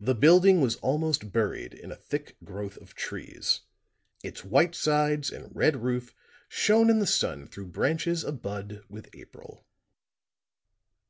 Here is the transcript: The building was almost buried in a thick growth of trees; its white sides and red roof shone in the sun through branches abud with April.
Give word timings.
The 0.00 0.14
building 0.14 0.62
was 0.62 0.76
almost 0.76 1.30
buried 1.30 1.74
in 1.74 1.92
a 1.92 1.94
thick 1.94 2.38
growth 2.42 2.78
of 2.78 2.94
trees; 2.94 3.60
its 4.24 4.46
white 4.46 4.74
sides 4.74 5.30
and 5.30 5.54
red 5.54 5.82
roof 5.82 6.14
shone 6.48 6.88
in 6.88 7.00
the 7.00 7.06
sun 7.06 7.46
through 7.46 7.66
branches 7.66 8.24
abud 8.24 8.84
with 8.88 9.14
April. 9.14 9.66